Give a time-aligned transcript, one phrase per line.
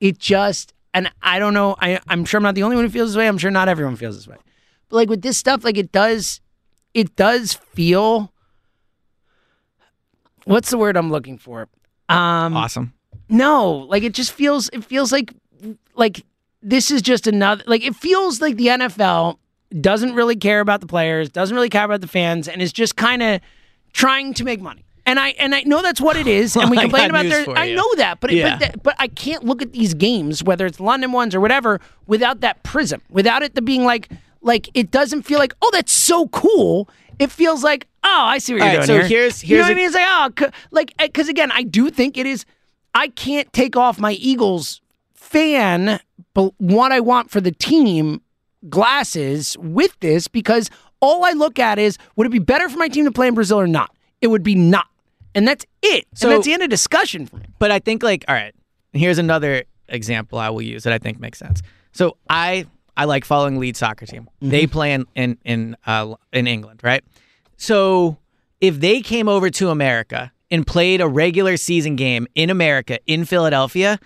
[0.00, 1.76] it just and I don't know.
[1.78, 3.28] I I'm sure I'm not the only one who feels this way.
[3.28, 4.38] I'm sure not everyone feels this way.
[4.88, 6.40] But like with this stuff, like it does,
[6.94, 8.32] it does feel.
[10.44, 11.68] What's the word I'm looking for?
[12.08, 12.94] Um, awesome.
[13.28, 14.70] No, like it just feels.
[14.72, 15.34] It feels like
[15.94, 16.24] like
[16.62, 17.62] this is just another.
[17.66, 19.38] Like it feels like the NFL
[19.78, 22.96] doesn't really care about the players, doesn't really care about the fans, and is just
[22.96, 23.42] kind of
[23.92, 26.76] trying to make money and I and I know that's what it is, and we
[26.78, 27.48] complain about their.
[27.56, 28.50] I know that, but, yeah.
[28.50, 31.80] but, that, but I can't look at these games, whether it's London ones or whatever,
[32.06, 34.10] without that prism, without it being like
[34.42, 36.88] like it doesn't feel like oh that's so cool.
[37.18, 39.02] It feels like oh I see what you're right, doing so here.
[39.06, 39.86] Here's, here's you know what a- I mean?
[39.86, 42.44] It's like oh like eh, because again I do think it is.
[42.94, 44.80] I can't take off my Eagles
[45.14, 46.00] fan,
[46.34, 48.22] but what I want for the team
[48.70, 52.88] glasses with this because all I look at is would it be better for my
[52.88, 53.94] team to play in Brazil or not?
[54.20, 54.86] It would be not.
[55.36, 56.06] And that's it.
[56.14, 57.44] So, and that's the end of discussion for me.
[57.58, 58.54] But I think like, all right,
[58.92, 61.62] here's another example I will use that I think makes sense.
[61.92, 64.22] So I I like following Leeds soccer team.
[64.22, 64.48] Mm-hmm.
[64.48, 67.04] They play in in in, uh, in England, right?
[67.58, 68.16] So
[68.60, 73.26] if they came over to America and played a regular season game in America in
[73.26, 73.98] Philadelphia,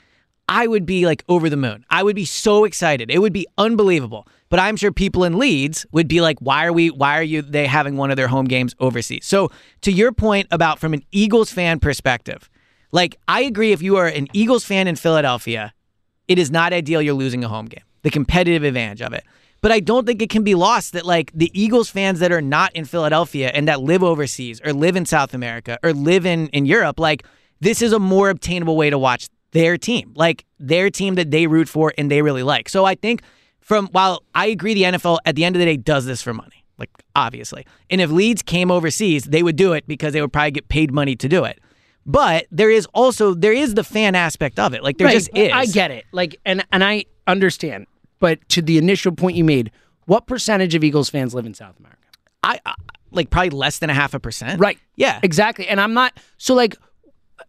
[0.48, 1.84] I would be like over the moon.
[1.90, 3.08] I would be so excited.
[3.08, 4.26] It would be unbelievable.
[4.50, 7.40] But I'm sure people in Leeds would be like, why are we, why are you,
[7.40, 9.24] they having one of their home games overseas?
[9.24, 9.50] So
[9.82, 12.50] to your point about from an Eagles fan perspective,
[12.92, 15.72] like I agree if you are an Eagles fan in Philadelphia,
[16.26, 19.24] it is not ideal you're losing a home game, the competitive advantage of it.
[19.62, 22.40] But I don't think it can be lost that like the Eagles fans that are
[22.40, 26.48] not in Philadelphia and that live overseas or live in South America or live in,
[26.48, 27.24] in Europe, like
[27.60, 31.46] this is a more obtainable way to watch their team, like their team that they
[31.46, 32.68] root for and they really like.
[32.68, 33.22] So I think
[33.70, 36.34] from while I agree the NFL at the end of the day does this for
[36.34, 37.64] money, like obviously.
[37.88, 40.90] And if Leeds came overseas, they would do it because they would probably get paid
[40.90, 41.60] money to do it.
[42.04, 44.82] But there is also there is the fan aspect of it.
[44.82, 45.12] Like there right.
[45.12, 45.52] just is.
[45.52, 46.04] I get it.
[46.10, 47.86] Like and and I understand.
[48.18, 49.70] But to the initial point you made,
[50.06, 52.00] what percentage of Eagles fans live in South America?
[52.42, 52.74] I, I
[53.12, 54.58] like probably less than a half a percent.
[54.58, 54.80] Right.
[54.96, 55.20] Yeah.
[55.22, 55.68] Exactly.
[55.68, 56.74] And I'm not so like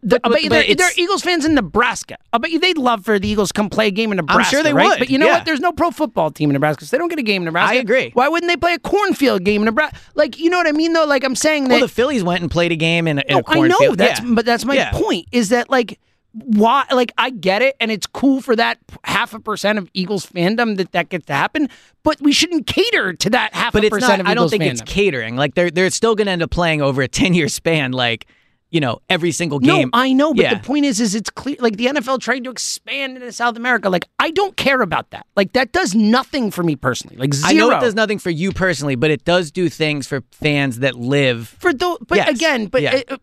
[0.02, 2.16] the, but, I bet you there, there, are Eagles fans in Nebraska.
[2.32, 4.40] I bet you they'd love for the Eagles come play a game in Nebraska.
[4.40, 4.88] I'm sure they right?
[4.88, 4.98] would.
[4.98, 5.38] But you know yeah.
[5.38, 5.44] what?
[5.44, 7.76] There's no pro football team in Nebraska, so they don't get a game in Nebraska.
[7.76, 8.10] I agree.
[8.14, 9.98] Why wouldn't they play a cornfield game in Nebraska?
[10.14, 10.92] Like you know what I mean?
[10.92, 11.74] Though, like I'm saying that.
[11.74, 13.82] Well, the Phillies went and played a game in, in a cornfield.
[13.82, 14.34] I know that's, yeah.
[14.34, 14.92] but that's my yeah.
[14.92, 15.26] point.
[15.32, 15.98] Is that like
[16.34, 20.24] why like i get it and it's cool for that half a percent of eagles
[20.24, 21.68] fandom that that gets to happen
[22.02, 24.48] but we shouldn't cater to that half but a percent not, of eagles i don't
[24.48, 24.70] think fandom.
[24.70, 27.48] it's catering like they're, they're still going to end up playing over a 10 year
[27.48, 28.26] span like
[28.72, 29.90] you know, every single game.
[29.92, 30.54] No, I know, but yeah.
[30.54, 31.56] the point is, is it's clear.
[31.60, 33.90] Like the NFL trying to expand into South America.
[33.90, 35.26] Like I don't care about that.
[35.36, 37.16] Like that does nothing for me personally.
[37.16, 37.50] Like zero.
[37.50, 40.78] I know it does nothing for you personally, but it does do things for fans
[40.78, 41.98] that live for those.
[42.08, 42.30] But yes.
[42.30, 42.82] again, but.
[42.82, 42.96] Yeah.
[42.96, 43.18] It, uh,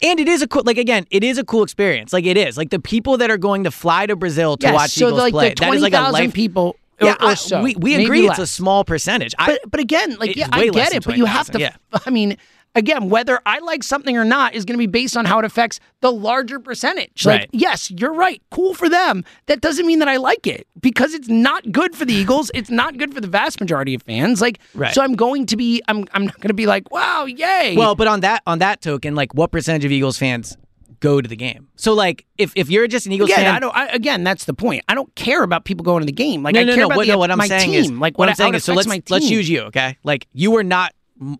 [0.00, 2.12] and it is a cool, like again, it is a cool experience.
[2.12, 4.74] Like it is, like the people that are going to fly to Brazil to yes,
[4.74, 5.48] watch so Eagles like play.
[5.50, 7.58] The 20, that is like a life people yeah, or, or so.
[7.58, 8.38] I, we, we agree less.
[8.38, 9.34] it's a small percentage.
[9.38, 11.58] I, but but again, like yeah, I get it, but you have to.
[11.58, 11.76] Yeah.
[12.06, 12.36] I mean,
[12.74, 15.44] again, whether I like something or not is going to be based on how it
[15.44, 17.24] affects the larger percentage.
[17.26, 17.42] Right.
[17.42, 18.42] Like, yes, you're right.
[18.50, 19.24] Cool for them.
[19.46, 22.50] That doesn't mean that I like it because it's not good for the Eagles.
[22.54, 24.40] it's not good for the vast majority of fans.
[24.40, 24.94] Like, right.
[24.94, 27.74] so I'm going to be, I'm, I'm not going to be like, wow, yay.
[27.76, 30.56] Well, but on that, on that token, like, what percentage of Eagles fans
[31.00, 31.68] go to the game.
[31.76, 33.76] So like if, if you're just an Eagles again, fan, I don't.
[33.76, 34.84] I, again, that's the point.
[34.88, 36.42] I don't care about people going to the game.
[36.42, 37.74] Like no, I no, care no, about what, the, no, what I'm my saying team.
[37.74, 39.62] Is, like what, what I'm saying is, so let's let's use you.
[39.62, 40.92] Okay, like you were not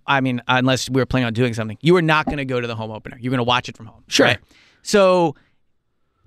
[0.06, 2.60] I mean, unless we were planning on doing something, you were not going to go
[2.60, 3.16] to the home opener.
[3.20, 4.02] You're going to watch it from home.
[4.08, 4.26] Sure.
[4.26, 4.38] Right?
[4.82, 5.34] So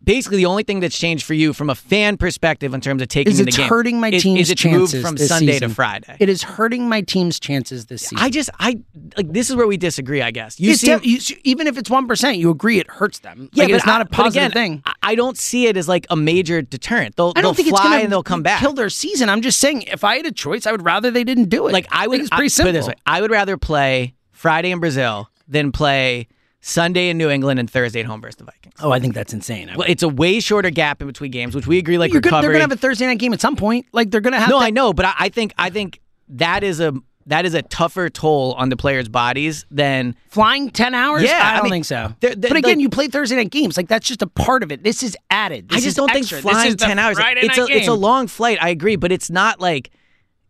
[0.03, 3.07] basically the only thing that's changed for you from a fan perspective in terms of
[3.07, 5.53] taking Is in the it's game hurting my team's is it's chances moved from Sunday
[5.53, 5.69] season.
[5.69, 6.17] to Friday.
[6.19, 8.17] It is hurting my team's chances this season.
[8.19, 8.79] I just I
[9.17, 10.21] like this is where we disagree.
[10.21, 10.87] I guess you It's see.
[10.87, 13.49] def- you- even if it's one percent, you agree it hurts them.
[13.53, 14.83] yeah, like, but it's not I- a positive again, thing.
[14.85, 17.15] I- I don't see it as like a major deterrent.
[17.15, 18.59] They'll I don't they'll think fly it's and they'll come back.
[18.59, 19.29] kill their season.
[19.29, 21.73] I'm just saying, if I had a choice, I would rather they didn't do it.
[21.73, 22.71] Like I would, think it's pretty I, simple.
[22.71, 26.27] Put it this way, I would rather play Friday in Brazil than play
[26.61, 28.75] Sunday in New England and Thursday at home versus the Vikings.
[28.81, 29.69] oh, I think that's insane.
[29.69, 31.97] I Well, it's a way shorter gap in between games, which we agree.
[31.97, 33.87] Like gonna, they're gonna have a Thursday night game at some point.
[33.91, 34.49] Like they're gonna have.
[34.49, 35.99] no, to, I know, but I, I think I think
[36.29, 36.93] that is a
[37.27, 41.23] that is a tougher toll on the players' bodies than flying ten hours.
[41.23, 42.13] Yeah, I I don't mean, think so.
[42.19, 43.75] they're- they're but again, like- you play Thursday night games.
[43.77, 44.83] Like that's just a part of it.
[44.83, 45.69] This is added.
[45.69, 46.41] This I just don't extra.
[46.41, 47.17] think flying ten hours.
[47.17, 48.57] Friday it's a night it's a long flight.
[48.61, 49.89] I agree, but it's not like.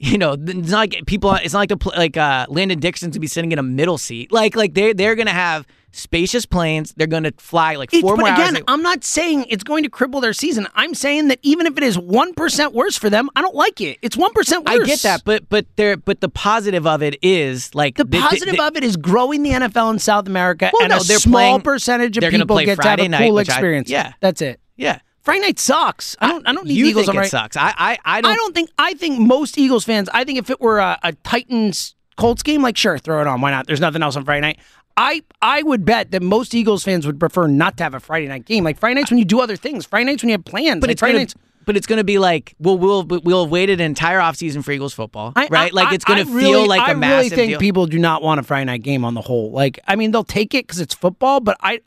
[0.03, 1.31] You know, it's not like people.
[1.35, 4.31] It's not like the like uh, Landon Dickerson to be sitting in a middle seat.
[4.31, 6.93] Like like they they're gonna have spacious planes.
[6.97, 8.63] They're gonna fly like It's- four but more again, hours.
[8.67, 10.67] I'm not saying it's going to cripple their season.
[10.75, 13.81] I'm saying that even if it is one percent worse for them, I don't like
[13.81, 13.97] it.
[14.01, 14.81] It's one percent worse.
[14.81, 18.59] I get that, but but there but the positive of it is like The positive
[18.59, 21.61] of it is growing the NFL in South America, Well, and no, a small playing-
[21.61, 23.89] percentage of people get to have a night, cool which I- experience.
[23.89, 24.13] yeah.
[24.21, 24.59] that's it.
[24.77, 24.99] yeah.
[25.23, 26.15] Friday night sucks.
[26.19, 26.47] I don't.
[26.47, 27.29] I don't need you Eagles think it right.
[27.29, 27.55] sucks.
[27.55, 28.31] I I I don't.
[28.31, 28.71] I don't think.
[28.79, 30.09] I think most Eagles fans.
[30.11, 33.39] I think if it were a, a Titans Colts game, like sure, throw it on.
[33.39, 33.67] Why not?
[33.67, 34.57] There's nothing else on Friday night.
[34.97, 38.27] I I would bet that most Eagles fans would prefer not to have a Friday
[38.27, 38.63] night game.
[38.63, 39.85] Like Friday nights when you do other things.
[39.85, 40.79] Friday nights when you have plans.
[40.81, 41.35] But like it's Friday gonna, nights.
[41.65, 44.93] but it's gonna be like well we'll we'll have waited an entire offseason for Eagles
[44.93, 45.51] football, right?
[45.51, 47.59] I- like it's gonna feel really- like I a massive I really think deal.
[47.59, 49.51] people do not want a Friday night game on the whole.
[49.51, 51.79] Like, I mean, they'll take it because it's football, but I,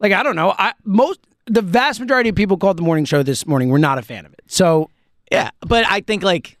[0.00, 0.54] like, I don't know.
[0.58, 3.96] I most the vast majority of people called the morning show this morning were not
[3.98, 4.42] a fan of it.
[4.46, 4.90] So
[5.32, 6.58] Yeah, but I think like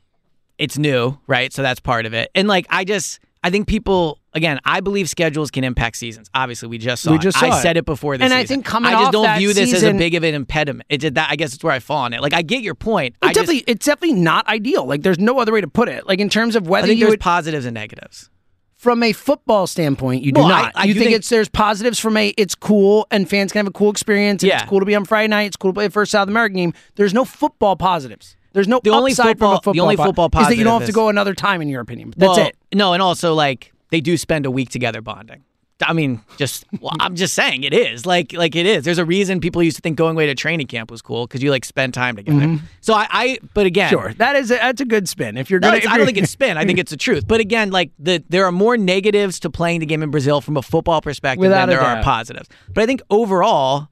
[0.58, 1.52] it's new, right?
[1.52, 2.30] So that's part of it.
[2.34, 6.28] And like I just I think people again, I believe schedules can impact seasons.
[6.34, 7.62] Obviously, we just saw We just I saw it.
[7.62, 8.42] said it before the And season.
[8.42, 9.00] I think coming off of it.
[9.00, 10.86] I just off don't that view this as a big of an impediment.
[10.88, 12.20] It did that I guess it's where I fall on it.
[12.22, 13.16] Like I get your point.
[13.22, 14.84] I it's just definitely, it's definitely not ideal.
[14.86, 16.06] Like, there's no other way to put it.
[16.06, 18.30] Like, in terms of I whether think you there's would, positives and negatives.
[18.76, 20.72] from a football standpoint, you do Well, not.
[20.76, 23.60] I you do think, think- it's there's positives from a it's cool and fans can
[23.60, 24.42] have a cool experience.
[24.44, 24.60] Yeah.
[24.62, 25.44] it's cool to be on Friday night.
[25.44, 26.74] It's cool to play the first South American game.
[26.96, 28.36] There's no football positives.
[28.52, 29.72] There's no The only upside from a football- football.
[29.74, 31.68] the only po- football is that you don't have positive to go another time in
[31.68, 32.14] your opinion.
[32.16, 32.56] That's Well, it.
[32.74, 35.44] No, and also like they do spend a week together bonding.
[35.86, 38.84] I mean, just well, I'm just saying it is like like it is.
[38.84, 41.40] There's a reason people used to think going away to training camp was cool because
[41.40, 42.58] you like spend time together.
[42.80, 44.00] So I, I but again, Mm-hmm.
[44.06, 45.36] Sure, that is a, that's a good spin.
[45.36, 46.56] If you're No, gonna, if I don't think it's spin.
[46.58, 47.28] I think it's the truth.
[47.28, 50.56] But again, like the there are more negatives to playing the game in Brazil from
[50.56, 52.48] a football perspective Without than there are positives.
[52.74, 53.86] But I think overall,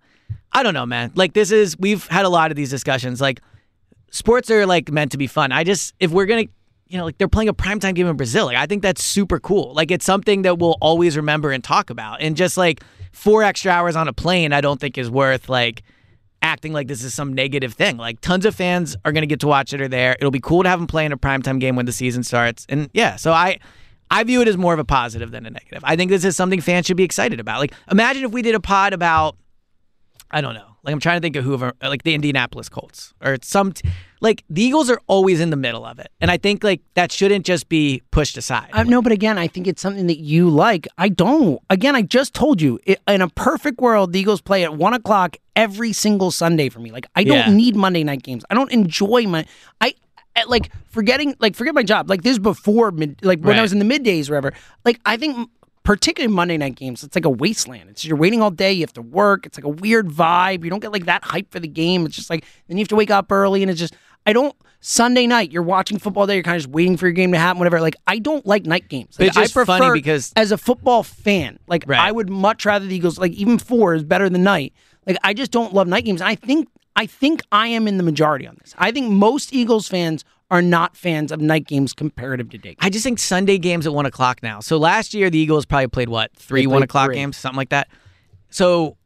[0.51, 1.13] I don't know, man.
[1.15, 3.21] Like this is we've had a lot of these discussions.
[3.21, 3.41] Like
[4.11, 5.53] sports are like meant to be fun.
[5.53, 6.47] I just if we're gonna
[6.89, 8.47] you know, like they're playing a primetime game in Brazil.
[8.47, 9.75] Like I think that's super cool.
[9.75, 12.21] Like it's something that we'll always remember and talk about.
[12.21, 15.83] And just like four extra hours on a plane, I don't think is worth like
[16.43, 17.97] acting like this is some negative thing.
[17.97, 20.17] Like tons of fans are to get to watch it or there.
[20.19, 22.67] It'll be cool to have them play in a primetime game when the season starts.
[22.69, 23.59] And yeah, so I
[24.11, 25.83] I view it as more of a positive than a negative.
[25.85, 27.59] I think this is something fans should be excited about.
[27.59, 29.37] Like imagine if we did a pod about
[30.31, 30.76] I don't know.
[30.87, 33.89] Like I'm trying to think of whoever like the Indianapolis Colts or some t-
[34.21, 36.13] like the Eagles are always in the middle of it.
[36.21, 38.71] And I think like that shouldn't just be pushed aside.
[38.73, 40.87] I, no, but again, I think it's something that you like.
[40.97, 41.61] I don't.
[41.71, 42.79] Again, I just told you,
[43.09, 46.79] i in a perfect world, the Eagles play at one o'clock every single Sunday for
[46.79, 46.93] me.
[46.93, 47.53] Like, I don't Yeah.
[47.53, 48.45] need Monday night games.
[48.49, 49.45] I don't enjoy my.
[49.81, 49.95] I
[50.37, 52.09] I- like forgetting, like forget my job.
[52.09, 54.53] Like this is before mid, like when I was in the middays, or whatever.
[54.85, 55.51] Like I think.
[55.87, 57.89] Particularly Monday night games, it's like a wasteland.
[57.91, 58.73] It's you're waiting all day.
[58.73, 59.47] You have to work.
[59.47, 60.65] It's like a weird vibe.
[60.65, 62.05] You don't get like that hype for the game.
[62.05, 63.95] It's just like then you have to wake up early, and it's just
[64.27, 64.55] I don't.
[64.81, 66.35] Sunday night, you're watching football day.
[66.35, 67.81] You're kind of just waiting for your game to happen, whatever.
[67.81, 69.19] Like I don't like night games.
[69.19, 71.99] Like, it's just I prefer, funny because- as a football fan, like Right.
[71.99, 73.19] I would much rather the Eagles.
[73.19, 74.73] Like even four is better than night.
[75.07, 76.21] Like I just don't love night games.
[76.21, 78.75] And I think I think I am in the majority on this.
[78.79, 82.69] I think most Eagles fans are not fans of night games comparative to day.
[82.71, 82.79] games.
[82.81, 84.61] I just think Sunday games at one o'clock now.
[84.61, 87.17] So last year the Eagles probably played what three They one o'clock three.
[87.17, 87.89] games, something like that.
[88.51, 88.97] So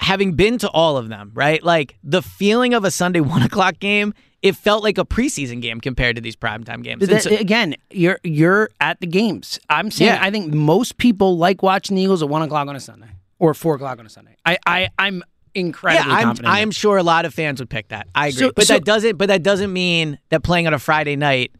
[0.00, 1.62] having been to all of them, right?
[1.62, 4.12] Like the feeling of a Sunday one o'clock game,
[4.42, 7.06] it felt like a preseason game compared to these primetime games.
[7.06, 9.60] That- so- again, you're you're at the games.
[9.68, 10.18] I'm saying Yeah.
[10.20, 13.06] I think most people like watching the Eagles at one o'clock on a Sunday
[13.38, 14.36] or four o'clock on a Sunday.
[14.44, 15.22] I, I I'm
[15.54, 16.54] yeah, incredibly I'm confident.
[16.54, 16.74] in I'm that.
[16.74, 18.08] sure a lot of fans would pick that.
[18.14, 19.16] I agree, So- but so- that doesn't.
[19.16, 21.52] But that doesn't mean that playing on a Friday night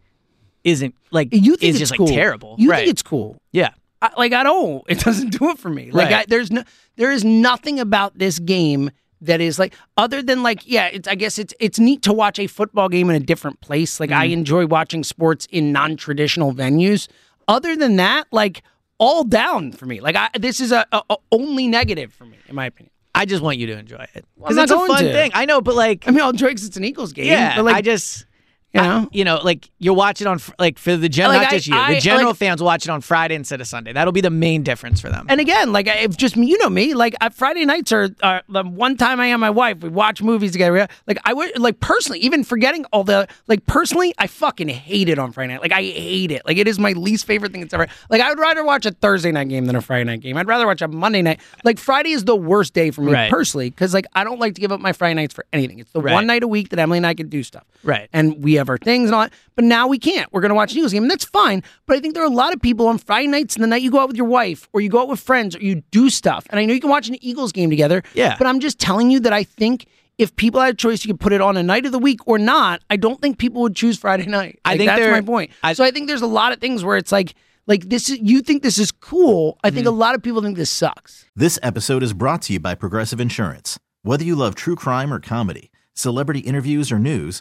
[0.64, 2.06] isn't like you think is it's just cool.
[2.06, 2.54] like terrible.
[2.58, 2.78] You right?
[2.78, 3.36] think it's cool.
[3.52, 3.70] yeah.
[4.00, 4.82] I, like I don't.
[4.88, 5.90] It doesn't do it for me.
[5.92, 6.14] Like Right.
[6.22, 6.64] I, there's no,
[6.96, 10.86] there is nothing about this game that is like other than like yeah.
[10.86, 14.00] It's I guess it's it's neat to watch a football game in a different place.
[14.00, 14.20] Like Mm-hmm.
[14.20, 17.06] I enjoy watching sports in non traditional venues.
[17.46, 18.62] Other than that, like
[18.98, 20.00] all down for me.
[20.00, 22.90] Like I this is a, a, a only negative for me in my opinion.
[23.14, 25.12] I just want you to enjoy it Well, because it's not a fun to.
[25.12, 25.30] thing.
[25.34, 27.26] I know, but like, I mean, I'll enjoy because it's an Eagles game.
[27.26, 28.26] yeah, but like, I just.
[28.74, 31.42] You I- know, you know, like you'll watch it on like for the general, Like,
[31.46, 31.74] not I- just you.
[31.76, 33.92] I- the general like- fans will watch it on Friday instead of Sunday.
[33.92, 35.26] That'll be the main difference for them.
[35.28, 38.96] And again, like if just you know me, like Friday nights are uh, the one
[38.96, 39.78] time I am my wife.
[39.80, 40.88] We watch movies together.
[41.06, 45.18] Like I would, like personally, even forgetting all the, like personally, I fucking hate it
[45.18, 45.62] on Friday night.
[45.62, 46.42] Like I hate it.
[46.46, 47.88] Like it is my least favorite thing that's ever.
[48.10, 50.36] Like I would rather watch a Thursday night game than a Friday night game.
[50.36, 51.40] I'd rather watch a Monday night.
[51.64, 53.30] Like Friday is the worst day for me Right.
[53.30, 55.78] personally because like I don't like to give up my Friday nights for anything.
[55.78, 56.12] It's the Right.
[56.14, 57.64] one night a week that Emily and I can do stuff.
[57.84, 58.08] Right.
[58.12, 59.32] And we have our things and all that.
[59.54, 60.32] But now we can't.
[60.32, 61.62] We're going to watch an Eagles game, and that's fine.
[61.86, 63.82] But I think there are a lot of people on Friday nights and the night
[63.82, 66.08] you go out with your wife or you go out with friends or you do
[66.10, 66.46] stuff.
[66.50, 68.02] And I know you can watch an Eagles game together.
[68.14, 68.36] Yeah.
[68.38, 69.86] But I'm just telling you that I think
[70.18, 72.20] if people had a choice, you could put it on a night of the week
[72.26, 72.82] or not.
[72.90, 74.60] I don't think people would choose Friday night.
[74.64, 75.50] I think that's my point.
[75.62, 77.34] I- so I think there's a lot of things where it's like,
[77.66, 79.56] like this is you think this is cool.
[79.62, 79.76] I Mm-hmm.
[79.76, 81.26] think a lot of people think this sucks.
[81.36, 83.78] This episode is brought to you by Progressive Insurance.
[84.02, 87.40] Whether you love true crime or comedy, celebrity interviews or news,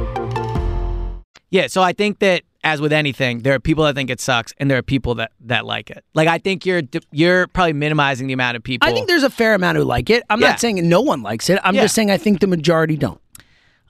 [1.51, 4.53] Yeah, so I think that as with anything, there are people that think it sucks,
[4.57, 6.03] and there are people that that like it.
[6.13, 6.81] Like I think you're
[7.11, 8.87] you're probably minimizing the amount of people.
[8.89, 10.23] I think there's a fair amount who like it.
[10.29, 10.49] I'm Yeah.
[10.51, 11.59] not saying no one likes it.
[11.63, 11.81] I'm Yeah.
[11.83, 13.19] just saying I think the majority don't.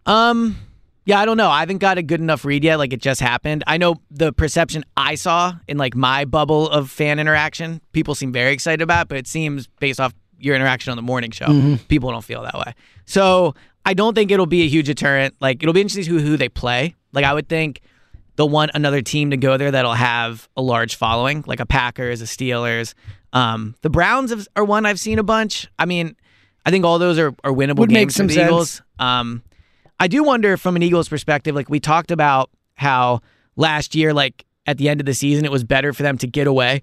[0.06, 0.58] Um,
[1.06, 1.50] yeah, I don't know.
[1.50, 2.77] I haven't got a good enough read yet.
[2.77, 3.63] Like it just happened.
[3.68, 7.82] I know the perception I saw in like my bubble of fan interaction.
[7.91, 11.03] People seem very excited about, it, but it seems based off your interaction on the
[11.03, 12.74] morning show, people don't feel that way.
[13.06, 13.53] So
[13.85, 15.35] I don't think it'll be a huge deterrent.
[15.39, 16.95] Like it'll be interesting who who they play.
[17.13, 17.81] Like I would think
[18.35, 22.21] they'll want another team to go there that'll have a large following, like a Packers,
[22.21, 22.93] a Steelers.
[23.33, 25.67] Um, the Browns have, are one I've seen a bunch.
[25.79, 26.15] I mean,
[26.65, 28.45] I think all those are, are winnable Would make games some for the.
[28.45, 28.81] Eagles.
[29.00, 29.43] Um,
[30.00, 33.21] I do wonder from an Eagles perspective, like we talked about how
[33.55, 36.27] last year, like at the end of the season, it was better for them to
[36.27, 36.81] get away,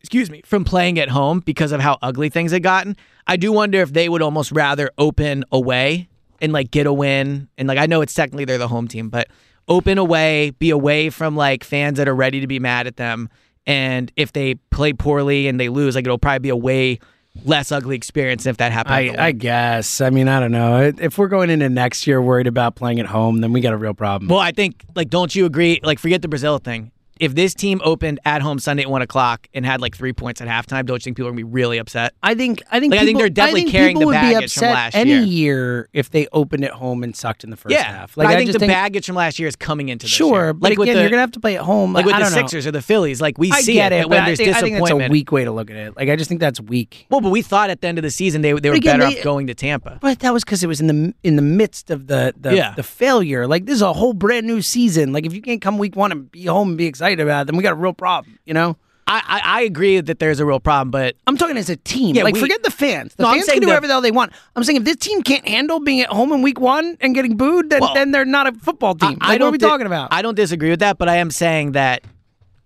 [0.00, 2.96] excuse me, from playing at home because of how ugly things had gotten.
[3.26, 6.08] I do wonder if they would almost rather open away
[6.42, 7.48] and like get a win.
[7.56, 9.28] And like I know it's technically they're the home team, but
[9.68, 13.30] open away, be away from like fans that are ready to be mad at them.
[13.66, 16.98] And if they play poorly and they lose, like it'll probably be a way
[17.44, 19.14] less ugly experience if that happened.
[19.14, 20.00] the I, I guess.
[20.00, 20.92] I mean, I don't know.
[20.98, 23.76] If we're going into next year worried about playing at home, then we got a
[23.76, 24.28] real problem.
[24.28, 25.80] Well, I think like don't you agree?
[25.82, 26.90] Like forget the Brazil thing.
[27.22, 30.40] If this team opened at home Sunday at one o'clock and had like three points
[30.40, 32.14] at halftime, don't you think people are gonna be really upset?
[32.22, 34.68] I think I think Like, I think they're definitely think carrying people the baggage from
[34.70, 35.22] last any year.
[35.22, 38.14] year if they opened at home and sucked in the first yeah, half.
[38.16, 40.52] but I, think just the baggage from last year is coming into this Sure, year.
[40.52, 41.92] but like again, the, you're gonna have to play at home.
[41.92, 42.38] like with I the don't know.
[42.40, 43.20] Sixers or the Phillies.
[43.20, 45.30] Like we I see it, it, when I there's think, I think that's a weak
[45.30, 45.96] way to look at it.
[45.96, 47.06] Like I just think that's weak.
[47.08, 49.10] well, but we thought at the end of the season they they were again, better
[49.12, 49.98] they- off going to Tampa.
[50.00, 52.74] But that was because it was in the in the midst of the the, Yeah.
[52.74, 53.46] the failure.
[53.46, 55.12] Like this is a whole brand new season.
[55.12, 57.46] Like if you can't come week one and be home and be excited about it,
[57.46, 58.38] then we got a real problem.
[58.44, 58.76] You know.
[59.04, 62.14] I, I I agree that there's a real problem, but I'm talking as a team.
[62.14, 63.14] Yeah, like we- forget the fans.
[63.16, 64.32] The No, fans can do whatever the hell they want.
[64.54, 67.36] I'm saying if this team can't handle being at home in week one and getting
[67.36, 69.18] booed, then Well, then they're not a football team.
[69.20, 70.08] I, like, I don't what are we di- talking about?
[70.12, 72.04] I don't disagree with that, but I am saying that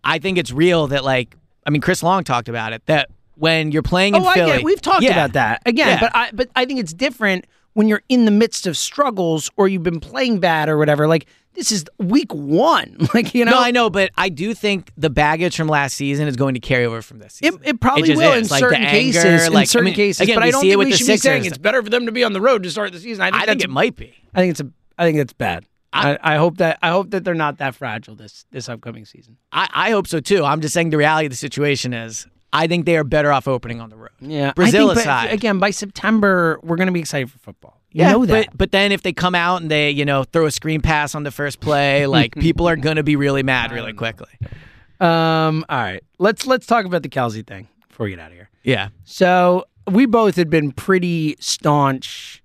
[0.04, 1.34] I think it's real that like
[1.66, 4.62] I mean Chris Long talked about it that when you're playing in oh, Philly.
[4.62, 5.12] We've talked Yeah.
[5.12, 6.00] about that again, Yeah.
[6.00, 9.68] but I but I think it's different when you're in the midst of struggles or
[9.68, 11.06] you've been playing bad or whatever.
[11.06, 12.96] Like this is week one.
[13.14, 16.26] Like you know, no, I know, but I do think the baggage from last season
[16.26, 17.60] is going to carry over from this It, season.
[17.64, 18.46] it probably just will is.
[18.48, 19.50] in Like, certain the anger, cases.
[19.50, 20.90] like, in certain I mean, cases, again, but I don't see it think with we
[20.92, 21.52] the should be saying Sixers.
[21.52, 23.22] it's better for them to be on the road to start the season.
[23.22, 24.14] I think, I think it might be.
[24.34, 24.70] I think it's a.
[24.98, 25.66] I think it's bad.
[25.92, 29.36] I, I hope that I hope that they're not that fragile this this upcoming season.
[29.52, 30.44] I, I hope so too.
[30.44, 33.46] I'm just saying the reality of the situation is I think they are better off
[33.48, 34.10] opening on the road.
[34.20, 35.32] Yeah, Brazil I think, but aside.
[35.32, 37.80] again, by September we're going to be excited for football.
[37.90, 38.48] You yeah, know that.
[38.48, 41.14] but but then if they come out and they you know throw a screen pass
[41.14, 44.28] on the first play, like people are gonna be really mad really quickly.
[45.00, 48.34] um, all right, let's let's talk about the Kelce thing before we get out of
[48.34, 48.50] here.
[48.64, 52.42] Yeah, So we both had been pretty staunch.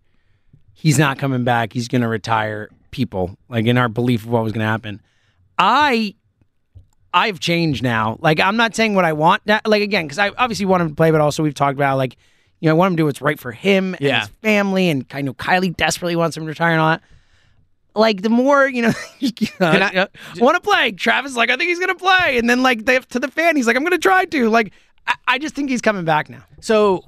[0.74, 1.74] he's not coming back.
[1.74, 5.02] He's going to retire people, like in our belief of what was going to happen.
[5.58, 6.16] I
[7.14, 8.18] I've changed now.
[8.22, 9.42] Like I'm not saying what I want.
[9.46, 11.98] Now, like again, because I obviously want him to play, but also we've talked about
[11.98, 12.16] like,
[12.60, 14.20] you know, I want him to do what's right for him and Yeah.
[14.22, 17.02] his family, and I know Kylie desperately wants him to retire and all that.
[17.94, 18.94] Like the more you know,
[19.60, 20.92] I, want to play.
[20.94, 23.68] Travis like I think he's gonna play, and then like they, to the fan, he's
[23.68, 24.50] like I'm gonna try to.
[24.50, 24.72] Like
[25.08, 26.44] I, I just think he's coming back now.
[26.62, 27.04] So,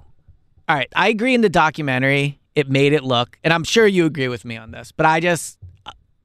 [0.67, 2.39] all right, I agree in the documentary.
[2.55, 5.19] It made it look, and I'm sure you agree with me on this, but I
[5.22, 5.57] just,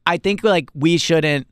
[0.07, 1.47] I think like we shouldn't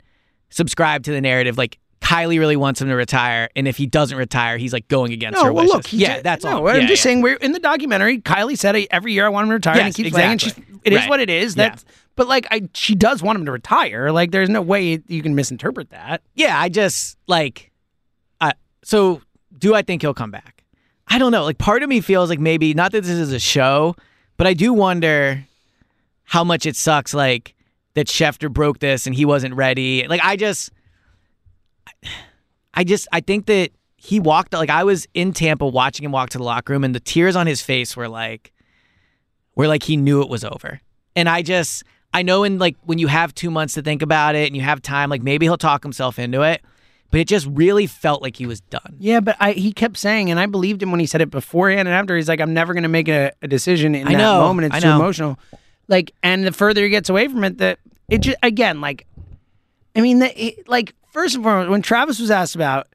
[0.50, 1.56] subscribe to the narrative.
[1.56, 5.12] Like Kylie really wants him to retire, and if he doesn't retire, he's like going
[5.12, 5.74] against No, her well, wishes.
[5.74, 6.68] look, yeah, ju- that's no, all.
[6.68, 7.08] I'm Yeah, just yeah.
[7.10, 8.18] saying we're in the documentary.
[8.20, 10.30] Kylie said every year I want him to retire, and he keeps playing.
[10.32, 10.80] And she's, exactly.
[10.84, 11.08] it is Right.
[11.08, 11.56] what it is.
[11.56, 11.74] Yeah.
[12.14, 14.12] But like I, she does want him to retire.
[14.12, 16.22] Like there's no way you can misinterpret that.
[16.34, 17.72] Yeah, I just like,
[18.40, 18.52] uh,
[18.84, 19.20] so
[19.58, 20.62] do I think he'll come back?
[21.08, 21.44] I don't know.
[21.44, 23.96] Like, part of me feels like maybe not that this is a show,
[24.36, 25.44] but I do wonder
[26.24, 27.12] how much it sucks.
[27.14, 27.54] Like
[27.94, 30.06] that Schefter broke this and he wasn't ready.
[30.08, 30.70] Like, I just,
[32.76, 34.52] I just, I think that he walked.
[34.52, 37.34] Like, I was in Tampa watching him walk to the locker room, and the tears
[37.34, 38.52] on his face were like,
[39.56, 40.80] were like he knew it was over.
[41.16, 44.34] And I just, I know in like when you have two months to think about
[44.34, 46.62] it and you have time, like maybe he'll talk himself into it.
[47.10, 48.96] But it just really felt like he was done.
[48.98, 51.86] Yeah, but I, he kept saying, and I believed him when he said it beforehand
[51.86, 52.16] and after.
[52.16, 54.66] He's like, I'm never going to make a, a decision in I that know, moment.
[54.66, 54.96] It's I too know.
[54.96, 55.38] emotional.
[55.86, 57.78] Like, and the further he gets away from it, that
[58.08, 59.06] it just again, like,
[59.94, 62.88] I mean, the, it, like first and foremost, when Travis was asked about,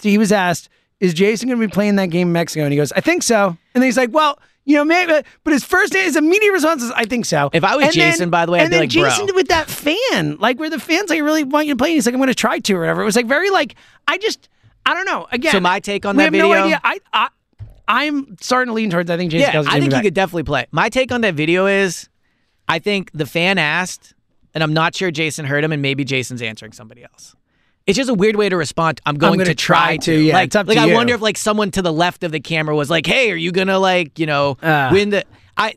[0.00, 0.68] he was asked,
[1.00, 3.22] "Is Jason going to be playing that game in Mexico?" And he goes, "I think
[3.22, 5.12] so." And then he's like, "Well." You know, maybe,
[5.44, 8.10] but his first his immediate response is, "I think so." If I was And then-
[8.12, 10.58] Jason, by the way, I'd and be then like, "Bro." Jason with that fan, like
[10.58, 12.34] where the fans like really want you to play, and he's like, "I'm going to
[12.34, 13.02] try to," or whatever.
[13.02, 13.76] It was like very like
[14.08, 14.48] I just
[14.84, 15.28] I don't know.
[15.30, 16.80] Again, So my take on that have no video- idea.
[16.82, 17.28] I, I
[17.86, 19.08] I'm starting to lean towards.
[19.08, 20.66] I think Jason Yeah, I think he could definitely play.
[20.72, 22.08] My take on that video is
[22.68, 24.14] I think the fan asked,
[24.52, 27.36] and I'm not sure Jason heard him, and maybe Jason's answering somebody else.
[27.86, 29.00] It's just a weird way to respond.
[29.06, 30.94] I'm going gonna to try try to, yeah, like, it's up to like I you.
[30.94, 33.52] wonder if like someone to the left of the camera was like, "Hey, are you
[33.52, 34.90] gonna like you know Uh.
[34.92, 35.24] win the?"
[35.56, 35.74] I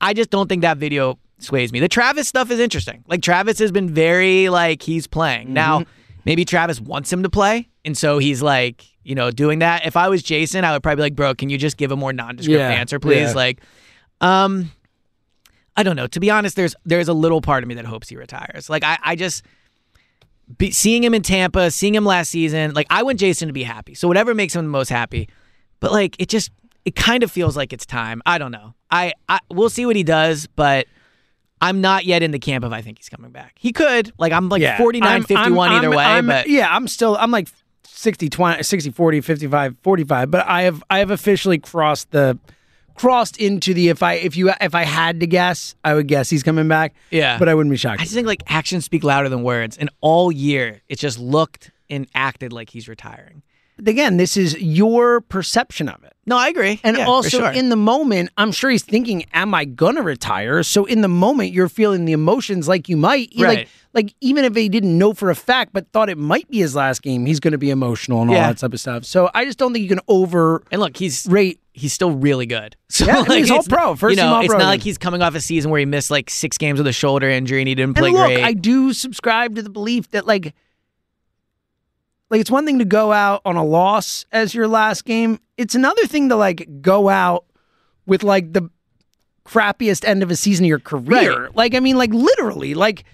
[0.00, 1.80] I just don't think that video sways me.
[1.80, 3.04] The Travis stuff is interesting.
[3.06, 5.54] Like Travis has been very like he's playing Mm-hmm.
[5.54, 5.84] now.
[6.24, 9.84] Maybe Travis wants him to play, and so he's like you know doing that.
[9.84, 11.96] If I was Jason, I would probably be like, "Bro, can you just give a
[11.96, 13.32] more nondescript Yeah, answer, please?" yeah.
[13.34, 13.60] Like,
[14.22, 14.70] um.
[15.76, 16.06] I don't know.
[16.06, 18.68] To be honest, there's there's a little part of me that hopes he retires.
[18.68, 19.42] Like I, I just
[20.58, 22.72] be, seeing him in Tampa, seeing him last season.
[22.74, 23.94] Like I want Jason to be happy.
[23.94, 25.28] So whatever makes him the most happy.
[25.80, 26.50] But like it just
[26.84, 28.22] it kind of feels like it's time.
[28.26, 28.74] I don't know.
[28.90, 30.86] I, I we'll see what he does, but
[31.60, 33.54] I'm not yet in the camp of I think he's coming back.
[33.58, 34.12] He could.
[34.18, 34.78] Like I'm like Yeah.
[34.78, 37.48] 49 I'm- 51 I'm- either I'm- way, I'm- but yeah, I'm still I'm like
[37.84, 42.38] 60 20 60 40 55 45, but I have I have officially crossed the
[42.94, 46.30] crossed into the if I if you if I had to guess, I would guess
[46.30, 46.94] he's coming back.
[47.10, 47.38] Yeah.
[47.38, 48.00] But I wouldn't be shocked.
[48.00, 49.76] I just think like actions speak louder than words.
[49.78, 53.42] And all year it just looked and acted like he's retiring.
[53.84, 56.12] Again, this is your perception of it.
[56.24, 56.78] No, I agree.
[56.84, 57.50] And Yeah, also sure.
[57.50, 61.52] in the moment, I'm sure he's thinking, "Am I gonna retire?" So in the moment,
[61.52, 63.58] you're feeling the emotions like you might, Right.
[63.58, 66.58] like, like even if he didn't know for a fact, but thought it might be
[66.58, 69.04] his last game, he's going to be emotional and all that type of stuff.
[69.04, 71.60] So I just don't think you can over and look, he's rate.
[71.74, 72.76] he's still really good.
[72.92, 74.68] So Yeah, mean, he's it's- all-pro, first you know, team it's all-pro not again.
[74.68, 77.28] like he's coming off a season where he missed like six games with a shoulder
[77.28, 78.44] injury and he didn't play and look, great.
[78.44, 80.54] I do subscribe to the belief that like,
[82.30, 85.38] like it's one thing to go out on a loss as your last game.
[85.58, 87.44] It's another thing to like go out
[88.06, 88.70] with like the
[89.44, 91.44] crappiest end of a season of your career.
[91.46, 91.56] Right.
[91.56, 93.04] Like, I mean, like literally, like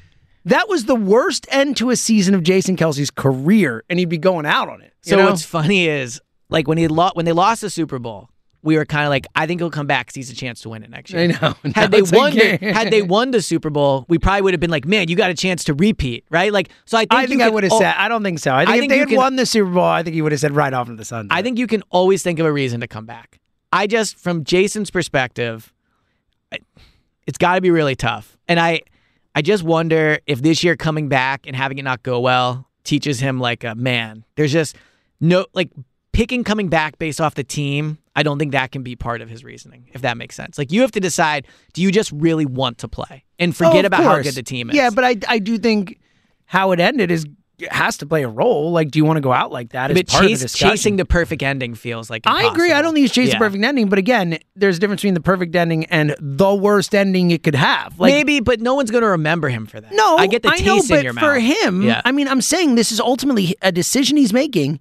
[0.44, 4.18] that was the worst end to a season of Jason Kelce's career, and he'd be
[4.18, 4.92] going out on it.
[5.02, 5.26] so know?
[5.26, 8.30] what's funny is like when he lo- when they lost the Super Bowl,
[8.62, 10.68] we were kind of like, I think he'll come back because he's a chance to
[10.68, 11.22] win it next year.
[11.22, 11.54] I know.
[11.64, 14.60] Now Had they won, the, had they won the Super Bowl, we probably would have
[14.60, 16.52] been like, man, you got a chance to repeat, right?
[16.52, 17.94] Like, so I think I think I would have said.
[17.96, 18.52] I don't think so.
[18.52, 20.22] I think I if think they had can- won the Super Bowl, I think he
[20.22, 21.28] would have said right off into the sun.
[21.30, 23.38] I think you can always think of a reason to come back.
[23.72, 25.72] I just, from Jason's perspective,
[27.26, 28.36] it's got to be really tough.
[28.48, 28.80] And I,
[29.34, 33.20] I just wonder if this year coming back and having it not go well teaches
[33.20, 34.24] him like a man.
[34.36, 34.76] There's just
[35.20, 35.70] no like
[36.12, 37.98] picking coming back based off the team.
[38.16, 40.58] I don't think that can be part of his reasoning, if that makes sense.
[40.58, 43.84] Like you have to decide: do you just really want to play and Oh, forget
[43.84, 44.76] of about how good the team is?
[44.76, 46.00] Yeah, but I I do think
[46.46, 47.26] how it ended is
[47.70, 48.70] has to play a role.
[48.72, 49.90] Like, do you want to go out like that?
[49.90, 52.72] As but part of the chasing the perfect ending feels like I agree.
[52.72, 53.38] I don't think it's chasing Yeah.
[53.38, 56.94] the perfect ending, but again, there's a difference between the perfect ending and the worst
[56.94, 57.98] ending it could have.
[57.98, 59.92] Like, Maybe, but no one's going to remember him for that.
[59.92, 61.24] no, I get the taste know, but in your mouth.
[61.24, 62.00] for him, yeah.
[62.04, 64.78] I mean, I'm saying this is ultimately a decision he's making,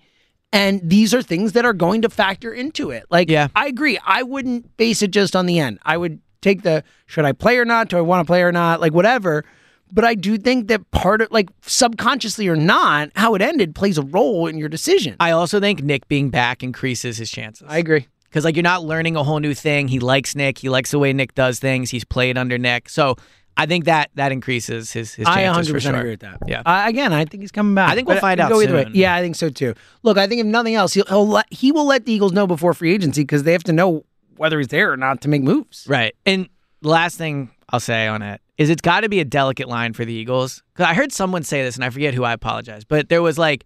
[0.53, 3.05] and these are things that are going to factor into it.
[3.09, 3.47] Like, Yeah.
[3.55, 3.97] I agree.
[4.05, 5.79] I wouldn't base it just on the end.
[5.83, 7.89] I would take the should I play or not?
[7.89, 8.79] Do I want to play or not?
[8.79, 9.43] Like whatever.
[9.91, 13.97] But I do think that part of like subconsciously or not, how it ended plays
[13.97, 15.15] a role in your decision.
[15.19, 17.67] I also think Nick being back increases his chances.
[17.69, 18.07] I agree.
[18.25, 19.87] because like you're not learning a whole new thing.
[19.87, 20.57] He likes Nick.
[20.57, 21.89] He likes the way Nick does things.
[21.89, 23.15] He's played under Nick, so
[23.59, 25.95] I think that that increases his his I chances 100% for sure.
[25.95, 26.37] agree with that.
[26.47, 26.61] Yeah.
[26.65, 27.89] Uh, again, I think he's coming back.
[27.89, 28.85] I think we'll But find out go either way.
[28.93, 29.73] Yeah, I think so too.
[30.03, 32.45] Look, I think if nothing else, he'll, he'll let, he will let the Eagles know
[32.45, 35.41] before free agency because they have to know whether he's there or not to make
[35.41, 35.85] moves.
[35.89, 36.13] Right.
[36.25, 36.47] And
[36.83, 39.93] the last thing I'll say on it is it's got to be a delicate line
[39.93, 40.63] for the Eagles.
[40.73, 42.23] Because I heard someone say this, and I forget who.
[42.23, 43.65] I apologize, but there was like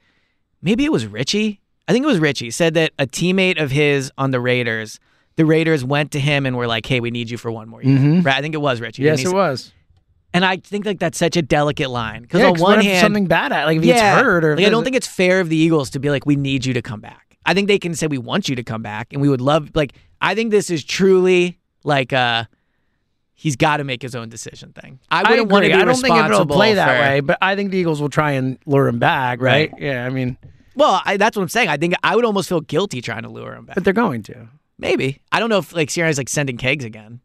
[0.62, 1.60] maybe it was Richie.
[1.88, 5.00] I think it was Richie said that a teammate of his on the Raiders.
[5.38, 7.82] The Raiders went to him and were like, "Hey, we need you for one more
[7.82, 8.36] year." Right?
[8.36, 9.04] I think it was Richie.
[9.04, 9.72] Yes, it was.
[10.34, 13.26] And I think like that's such a delicate line because Yeah, on one hand, something
[13.26, 15.42] bad, at- like if he yeah, gets hurt or like, I don't think it's fair
[15.42, 17.38] of the Eagles to be like, we need you to come back.
[17.46, 19.72] I think they can say we want you to come back and we would love
[19.74, 22.46] like I think this is truly like uh
[23.42, 25.00] he's got to make his own decision thing.
[25.10, 25.78] I wouldn't want to agree.
[25.78, 28.00] be I don't think it'll responsible play that for- way, but I think the Eagles
[28.00, 29.72] will try and lure him back, right?
[29.72, 29.82] Right.
[29.82, 30.38] Yeah, I mean,
[30.76, 31.70] Well, I, that's what I'm saying.
[31.70, 33.76] I think I would almost feel guilty trying to lure him back.
[33.76, 34.48] but they're going to.
[34.78, 37.20] Maybe I don't know if like Sierra's like sending kegs again.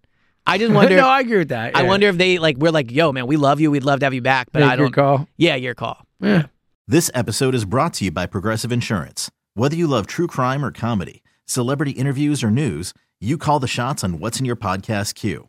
[0.47, 0.97] I just wonder.
[1.03, 1.77] no, I agree with that.
[1.77, 3.71] I wonder if they like we're like, yo, man, we love you.
[3.71, 4.93] We'd love to have you back, but Make I don't.
[4.93, 5.29] call.
[5.37, 6.07] Yeah, your call.
[6.21, 6.47] Yeah.
[6.89, 9.31] This episode is brought to you by Progressive Insurance.
[9.55, 14.05] Whether you love true crime or comedy, celebrity interviews or news, you call the shots
[14.05, 15.49] on what's in your podcast queue.